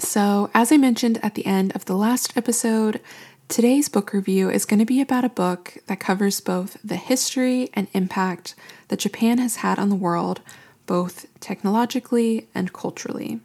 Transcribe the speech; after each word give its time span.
So, 0.00 0.50
as 0.54 0.72
I 0.72 0.78
mentioned 0.78 1.20
at 1.22 1.34
the 1.34 1.44
end 1.44 1.72
of 1.76 1.84
the 1.84 1.94
last 1.94 2.34
episode, 2.34 3.00
today's 3.48 3.90
book 3.90 4.14
review 4.14 4.48
is 4.48 4.64
going 4.64 4.78
to 4.78 4.86
be 4.86 5.02
about 5.02 5.26
a 5.26 5.28
book 5.28 5.76
that 5.88 6.00
covers 6.00 6.40
both 6.40 6.78
the 6.82 6.96
history 6.96 7.68
and 7.74 7.86
impact 7.92 8.54
that 8.88 9.00
Japan 9.00 9.36
has 9.36 9.56
had 9.56 9.78
on 9.78 9.90
the 9.90 9.94
world, 9.94 10.40
both 10.86 11.26
technologically 11.40 12.48
and 12.54 12.72
culturally. 12.72 13.40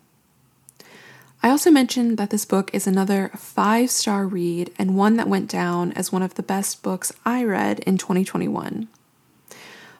I 1.43 1.49
also 1.49 1.69
mentioned 1.71 2.17
that 2.17 2.29
this 2.29 2.45
book 2.45 2.73
is 2.73 2.87
another 2.87 3.31
five 3.35 3.91
star 3.91 4.25
read 4.25 4.73
and 4.79 4.95
one 4.95 5.17
that 5.17 5.27
went 5.27 5.49
down 5.51 5.91
as 5.91 6.13
one 6.13 6.23
of 6.23 6.35
the 6.35 6.41
best 6.41 6.81
books 6.81 7.11
I 7.25 7.43
read 7.43 7.79
in 7.81 7.97
2021. 7.97 8.87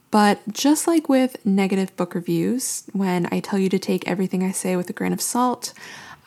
But 0.09 0.39
just 0.53 0.87
like 0.87 1.09
with 1.09 1.45
negative 1.45 1.93
book 1.97 2.15
reviews, 2.15 2.85
when 2.93 3.27
I 3.29 3.41
tell 3.41 3.59
you 3.59 3.67
to 3.67 3.77
take 3.77 4.07
everything 4.07 4.41
I 4.41 4.51
say 4.51 4.77
with 4.77 4.89
a 4.89 4.93
grain 4.93 5.11
of 5.11 5.21
salt, 5.21 5.73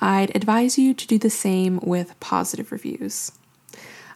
I'd 0.01 0.34
advise 0.34 0.79
you 0.79 0.95
to 0.95 1.07
do 1.07 1.19
the 1.19 1.30
same 1.30 1.80
with 1.83 2.19
positive 2.20 2.70
reviews. 2.73 3.33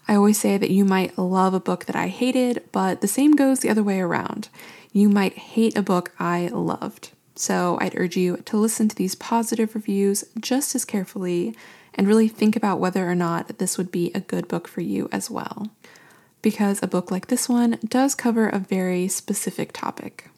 I 0.09 0.15
always 0.15 0.39
say 0.39 0.59
that 0.59 0.71
you 0.71 0.85
might 0.85 1.19
love 1.19 1.55
a 1.55 1.61
book 1.61 1.87
that 1.87 1.97
I 1.97 2.09
hated, 2.09 2.63
but 2.73 3.01
the 3.01 3.09
same 3.09 3.33
goes 3.33 3.61
the 3.61 3.71
other 3.71 3.83
way 3.83 4.01
around. 4.01 4.49
You 4.93 5.09
might 5.09 5.35
hate 5.35 5.77
a 5.77 5.83
book 5.83 6.13
I 6.19 6.49
loved. 6.49 7.11
So 7.35 7.79
I'd 7.81 7.97
urge 7.97 8.17
you 8.17 8.39
to 8.39 8.57
listen 8.57 8.89
to 8.89 8.97
these 8.97 9.15
positive 9.15 9.75
reviews 9.75 10.25
just 10.39 10.75
as 10.75 10.85
carefully 10.85 11.57
and 11.95 12.07
really 12.07 12.29
think 12.29 12.57
about 12.57 12.81
whether 12.81 13.09
or 13.09 13.15
not 13.15 13.59
this 13.59 13.79
would 13.79 13.91
be 13.91 14.11
a 14.15 14.21
good 14.21 14.49
book 14.49 14.69
for 14.69 14.81
you 14.81 15.09
as 15.13 15.31
well. 15.31 15.69
Because 16.43 16.83
a 16.83 16.89
book 16.89 17.11
like 17.11 17.29
this 17.29 17.49
one 17.49 17.79
does 17.87 18.15
cover 18.15 18.49
a 18.49 18.59
very 18.59 19.09
specific 19.09 19.73
topic. 19.73 20.29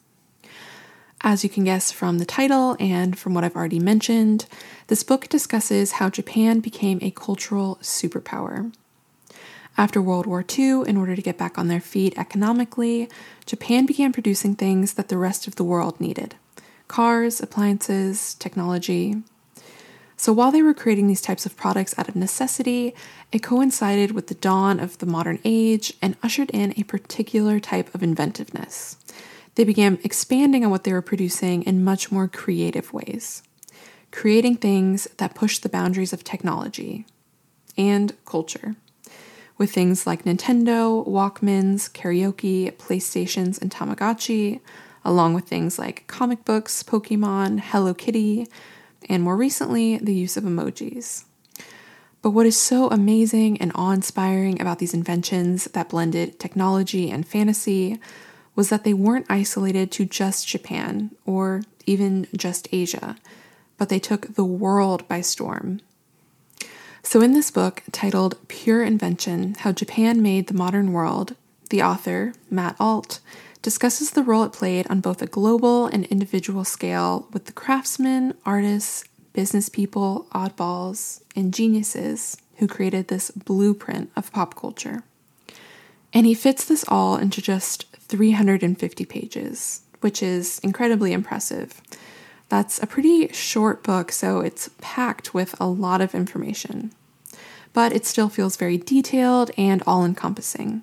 As 1.27 1.43
you 1.43 1.49
can 1.49 1.65
guess 1.65 1.91
from 1.91 2.19
the 2.19 2.27
title 2.27 2.77
and 2.79 3.19
from 3.19 3.33
what 3.33 3.45
I've 3.45 3.57
already 3.57 3.79
mentioned, 3.79 4.45
this 4.89 5.03
book 5.03 5.27
discusses 5.31 5.93
how 5.93 6.11
Japan 6.11 6.61
became 6.61 6.99
a 7.01 7.11
cultural 7.11 7.79
superpower. 7.81 8.75
After 9.79 10.03
World 10.03 10.27
War 10.27 10.45
II, 10.47 10.83
in 10.87 10.99
order 10.99 11.17
to 11.17 11.23
get 11.23 11.39
back 11.39 11.57
on 11.57 11.69
their 11.69 11.81
feet 11.81 12.13
economically, 12.19 13.09
Japan 13.47 13.87
began 13.87 14.13
producing 14.13 14.55
things 14.55 14.93
that 14.95 15.09
the 15.09 15.17
rest 15.17 15.49
of 15.49 15.57
the 15.57 15.65
world 15.65 15.99
needed 15.99 16.35
cars, 16.89 17.41
appliances, 17.41 18.35
technology. 18.35 19.23
So 20.19 20.31
while 20.31 20.53
they 20.53 20.61
were 20.61 20.75
creating 20.75 21.09
these 21.09 21.23
types 21.23 21.47
of 21.47 21.57
products 21.57 21.99
out 21.99 22.07
of 22.07 22.15
necessity, 22.15 22.95
it 23.33 23.43
coincided 23.43 24.11
with 24.11 24.27
the 24.27 24.35
dawn 24.35 24.79
of 24.79 24.99
the 24.99 25.07
modern 25.07 25.39
age 25.43 25.95
and 26.03 26.19
ushered 26.23 26.51
in 26.51 26.75
a 26.77 26.83
particular 26.83 27.59
type 27.61 27.95
of 27.95 28.03
inventiveness. 28.03 28.99
They 29.55 29.65
began 29.65 29.99
expanding 30.03 30.65
on 30.65 30.71
what 30.71 30.85
they 30.85 30.93
were 30.93 31.03
producing 31.03 31.63
in 31.63 31.85
much 31.85 32.11
more 32.11 32.27
creative 32.29 32.93
ways, 32.93 33.43
creating 34.11 34.57
things 34.57 35.07
that 35.19 35.35
pushed 35.35 35.63
the 35.63 35.69
boundaries 35.69 36.13
of 36.13 36.25
technology 36.25 37.07
and 37.77 38.13
culture. 38.25 38.77
With 39.57 39.73
things 39.73 40.07
like 40.07 40.25
Nintendo, 40.25 41.07
Walkmans, 41.07 41.91
karaoke, 41.93 42.73
PlayStations, 42.73 43.61
and 43.63 43.71
Tamagotchi, 43.71 44.61
along 45.05 45.35
with 45.35 45.45
things 45.45 45.79
like 45.79 46.07
comic 46.09 46.45
books, 46.45 46.83
Pokemon, 46.83 47.61
Hello 47.61 47.95
Kitty, 47.95 48.49
and 49.09 49.23
more 49.23 49.37
recently, 49.37 49.99
the 49.99 50.15
use 50.15 50.37
of 50.37 50.45
emojis. 50.45 51.25
But 52.23 52.31
what 52.31 52.47
is 52.47 52.59
so 52.59 52.89
amazing 52.89 53.61
and 53.61 53.71
awe 53.75 53.93
inspiring 53.93 54.61
about 54.61 54.79
these 54.79 54.95
inventions 54.95 55.65
that 55.67 55.91
blended 55.91 56.41
technology 56.41 57.11
and 57.11 57.29
fantasy 57.29 58.01
was 58.55 58.69
that 58.69 58.85
they 58.85 58.95
weren't 58.95 59.27
isolated 59.29 59.91
to 59.93 60.05
just 60.05 60.47
Japan 60.47 61.11
or 61.27 61.63
even 61.87 62.27
just 62.37 62.69
Asia, 62.73 63.17
but 63.77 63.89
they 63.89 63.99
took 63.99 64.35
the 64.35 64.45
world 64.45 65.07
by 65.09 65.21
storm. 65.21 65.81
So, 67.03 67.21
in 67.21 67.33
this 67.33 67.51
book 67.51 67.83
titled 67.93 68.39
Pure 68.49 68.85
Invention 68.85 69.55
How 69.59 69.73
Japan 69.73 70.23
Made 70.23 70.47
the 70.47 70.55
Modern 70.55 70.93
World, 70.93 71.37
the 71.69 71.83
author, 71.83 72.33
Matt 72.51 72.77
Alt, 72.81 73.21
discusses 73.61 74.11
the 74.11 74.23
role 74.23 74.45
it 74.45 74.53
played 74.53 74.87
on 74.89 75.01
both 75.01 75.21
a 75.21 75.27
global 75.27 75.87
and 75.87 76.07
individual 76.07 76.65
scale 76.65 77.29
with 77.33 77.47
the 77.47 77.53
craftsmen, 77.53 78.35
artists, 78.47 79.05
business 79.33 79.69
people, 79.69 80.27
oddballs, 80.33 81.23
and 81.35 81.53
geniuses 81.53 82.37
who 82.57 82.69
created 82.69 83.09
this 83.09 83.31
blueprint 83.31 84.11
of 84.17 84.33
pop 84.33 84.55
culture. 84.55 85.03
And 86.15 86.27
he 86.27 86.35
fits 86.35 86.65
this 86.65 86.85
all 86.87 87.17
into 87.17 87.43
just 87.43 87.87
350 87.97 89.05
pages, 89.05 89.83
which 90.01 90.23
is 90.23 90.61
incredibly 90.61 91.13
impressive. 91.13 91.83
That's 92.49 92.81
a 92.81 92.87
pretty 92.87 93.29
short 93.33 93.83
book, 93.83 94.13
so 94.13 94.41
it's 94.41 94.71
packed 94.81 95.35
with 95.35 95.61
a 95.61 95.67
lot 95.67 96.01
of 96.01 96.15
information. 96.15 96.93
But 97.73 97.93
it 97.93 98.07
still 98.07 98.29
feels 98.29 98.57
very 98.57 98.79
detailed 98.79 99.51
and 99.59 99.83
all 99.89 100.05
encompassing. 100.05 100.83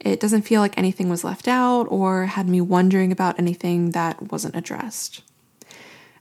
It 0.00 0.18
doesn't 0.18 0.42
feel 0.42 0.62
like 0.62 0.78
anything 0.78 1.10
was 1.10 1.24
left 1.24 1.46
out 1.46 1.84
or 1.90 2.26
had 2.26 2.48
me 2.48 2.62
wondering 2.62 3.12
about 3.12 3.38
anything 3.38 3.90
that 3.90 4.32
wasn't 4.32 4.56
addressed. 4.56 5.22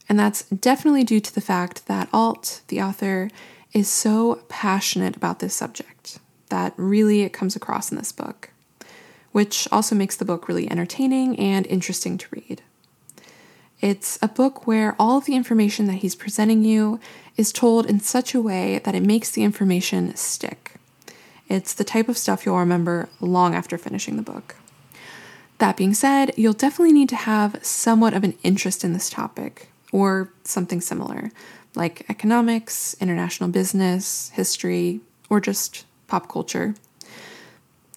And 0.09 0.19
that's 0.19 0.43
definitely 0.43 1.05
due 1.05 1.21
to 1.21 1.33
the 1.33 1.41
fact 1.41 1.85
that 1.87 2.09
Alt, 2.11 2.61
the 2.67 2.81
author, 2.81 3.29
is 3.71 3.87
so 3.87 4.43
passionate 4.49 5.15
about 5.15 5.39
this 5.39 5.53
subject 5.53 6.19
that 6.49 6.73
really 6.77 7.21
it 7.21 7.33
comes 7.33 7.55
across 7.55 7.91
in 7.91 7.97
this 7.97 8.11
book, 8.11 8.51
which 9.31 9.67
also 9.71 9.95
makes 9.95 10.15
the 10.15 10.25
book 10.25 10.47
really 10.47 10.69
entertaining 10.69 11.37
and 11.39 11.67
interesting 11.67 12.17
to 12.17 12.27
read. 12.31 12.61
It's 13.79 14.17
a 14.21 14.27
book 14.27 14.65
where 14.65 14.95
all 14.97 15.17
of 15.17 15.25
the 15.25 15.35
information 15.35 15.85
that 15.85 15.97
he's 15.97 16.15
presenting 16.15 16.63
you 16.63 16.99
is 17.35 17.53
told 17.53 17.85
in 17.85 17.99
such 17.99 18.33
a 18.33 18.41
way 18.41 18.79
that 18.83 18.95
it 18.95 19.03
makes 19.03 19.29
the 19.29 19.43
information 19.43 20.15
stick. 20.15 20.75
It's 21.47 21.73
the 21.73 21.83
type 21.83 22.09
of 22.09 22.17
stuff 22.17 22.45
you'll 22.45 22.57
remember 22.57 23.07
long 23.21 23.53
after 23.53 23.77
finishing 23.77 24.15
the 24.15 24.23
book. 24.23 24.55
That 25.59 25.77
being 25.77 25.93
said, 25.93 26.33
you'll 26.37 26.53
definitely 26.53 26.93
need 26.93 27.09
to 27.09 27.15
have 27.15 27.63
somewhat 27.63 28.13
of 28.13 28.23
an 28.23 28.37
interest 28.43 28.83
in 28.83 28.93
this 28.93 29.09
topic, 29.09 29.69
or 29.91 30.31
something 30.43 30.81
similar, 30.81 31.31
like 31.75 32.05
economics, 32.09 32.95
international 32.99 33.49
business, 33.49 34.29
history, 34.33 34.99
or 35.29 35.39
just 35.39 35.85
pop 36.07 36.29
culture. 36.29 36.75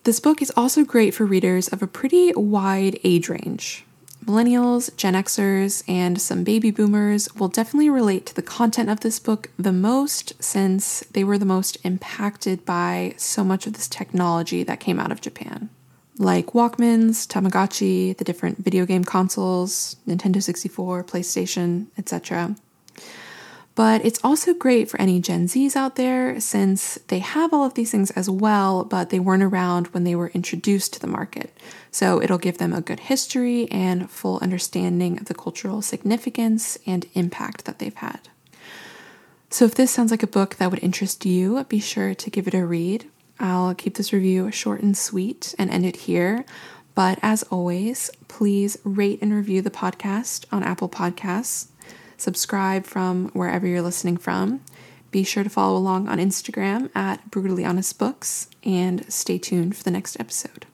This 0.05 0.21
book 0.21 0.41
is 0.41 0.53
also 0.57 0.85
great 0.85 1.15
for 1.15 1.27
readers 1.27 1.69
of 1.69 1.83
a 1.83 1.87
pretty 1.87 2.33
wide 2.35 2.99
age 3.05 3.29
range. 3.29 3.85
Millennials, 4.25 4.95
Gen 4.97 5.15
Xers, 5.15 5.83
and 5.89 6.21
some 6.21 6.45
baby 6.45 6.71
boomers 6.71 7.35
will 7.35 7.49
definitely 7.49 7.89
relate 7.89 8.27
to 8.27 8.35
the 8.35 8.43
content 8.43 8.91
of 8.91 9.01
this 9.01 9.19
book 9.19 9.51
the 9.59 9.73
most 9.73 10.33
since 10.43 11.01
they 11.13 11.25
were 11.25 11.39
the 11.39 11.47
most 11.47 11.79
impacted 11.85 12.65
by 12.65 13.15
so 13.17 13.43
much 13.43 13.67
of 13.67 13.73
this 13.73 13.89
technology 13.89 14.63
that 14.63 14.81
came 14.81 15.01
out 15.01 15.11
of 15.11 15.21
Japan. 15.21 15.71
Like 16.19 16.49
Walkmans, 16.49 17.27
Tamagotchi, 17.27 18.17
the 18.17 18.25
different 18.25 18.59
video 18.59 18.85
game 18.85 19.05
consoles, 19.05 19.97
Nintendo 20.07 20.43
64, 20.43 21.05
PlayStation, 21.05 21.87
etc. 21.97 22.57
But 23.81 24.05
it's 24.05 24.21
also 24.23 24.53
great 24.53 24.91
for 24.91 25.01
any 25.01 25.21
Gen 25.21 25.47
Zs 25.47 25.75
out 25.75 25.97
there 25.97 26.39
since 26.39 26.99
they 27.09 27.21
have 27.21 27.55
all 27.55 27.65
of 27.65 27.73
these 27.73 27.91
things 27.91 28.11
as 28.11 28.29
well, 28.29 28.85
but 28.85 29.09
they 29.09 29.19
weren't 29.19 29.43
around 29.43 29.87
when 29.87 30.05
they 30.05 30.15
were 30.15 30.29
introduced 30.35 30.93
to 30.93 31.01
the 31.01 31.07
market. 31.07 31.57
So 31.91 32.21
it'll 32.21 32.37
give 32.37 32.59
them 32.59 32.75
a 32.75 32.83
good 32.83 33.01
history 33.01 33.71
and 33.71 34.11
full 34.11 34.39
understanding 34.43 35.19
of 35.19 35.25
the 35.25 35.35
cultural 35.35 35.81
significance 35.81 36.77
and 36.87 37.07
impact 37.15 37.65
that 37.65 37.79
they've 37.79 37.95
had. 37.95 38.21
So 39.49 39.65
if 39.65 39.77
this 39.77 39.91
sounds 39.91 40.11
like 40.11 40.23
a 40.23 40.27
book 40.27 40.57
that 40.57 40.71
would 40.71 40.85
interest 40.85 41.25
you, 41.25 41.65
be 41.65 41.81
sure 41.81 42.15
to 42.15 42.29
give 42.29 42.47
it 42.47 42.53
a 42.53 42.67
read. 42.67 43.07
I'll 43.39 43.75
keep 43.75 43.95
this 43.95 44.13
review 44.13 44.51
short 44.51 44.83
and 44.83 44.95
sweet 44.95 45.55
and 45.59 45.71
end 45.71 45.87
it 45.87 45.97
here. 45.97 46.45
But 46.95 47.19
as 47.23 47.45
always, 47.45 48.11
please 48.29 48.77
rate 48.85 49.23
and 49.23 49.33
review 49.33 49.63
the 49.63 49.71
podcast 49.71 50.45
on 50.53 50.65
Apple 50.65 50.91
Podcasts 50.91 51.69
subscribe 52.21 52.85
from 52.85 53.29
wherever 53.31 53.67
you're 53.67 53.83
listening 53.83 54.17
from. 54.17 54.61
Be 55.11 55.25
sure 55.25 55.43
to 55.43 55.51
follow 55.51 55.77
along 55.77 56.09
on 56.09 56.19
Instagram 56.19 56.91
at 56.95 57.31
Brutally 57.31 57.65
Honest 57.65 57.99
Books 57.99 58.49
and 58.63 59.11
stay 59.13 59.39
tuned 59.39 59.77
for 59.77 59.83
the 59.83 59.91
next 59.91 60.19
episode. 60.21 60.67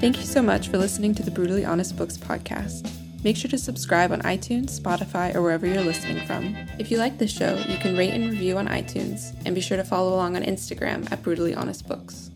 Thank 0.00 0.16
you 0.16 0.24
so 0.24 0.40
much 0.40 0.68
for 0.68 0.78
listening 0.78 1.14
to 1.16 1.22
the 1.22 1.30
Brutally 1.30 1.64
Honest 1.64 1.96
Books 1.96 2.16
podcast. 2.16 2.99
Make 3.22 3.36
sure 3.36 3.50
to 3.50 3.58
subscribe 3.58 4.12
on 4.12 4.22
iTunes, 4.22 4.80
Spotify, 4.80 5.34
or 5.34 5.42
wherever 5.42 5.66
you're 5.66 5.84
listening 5.84 6.26
from. 6.26 6.56
If 6.78 6.90
you 6.90 6.96
like 6.96 7.18
this 7.18 7.30
show, 7.30 7.56
you 7.68 7.76
can 7.76 7.94
rate 7.94 8.14
and 8.14 8.30
review 8.30 8.56
on 8.56 8.66
iTunes, 8.68 9.34
and 9.44 9.54
be 9.54 9.60
sure 9.60 9.76
to 9.76 9.84
follow 9.84 10.14
along 10.14 10.36
on 10.36 10.42
Instagram 10.42 11.10
at 11.12 11.22
Brutally 11.22 11.54
Honest 11.54 11.86
Books. 11.86 12.30